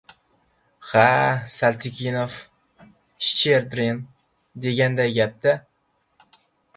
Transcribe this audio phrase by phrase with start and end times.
[0.91, 1.01] —Ha,
[1.55, 3.99] Saltikov-Shchedrin
[4.65, 5.55] deganday gap-da!